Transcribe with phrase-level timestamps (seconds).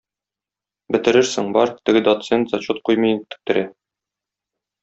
[0.95, 3.67] Бетерерсең, бар, теге доцент зачет куймый интектерә!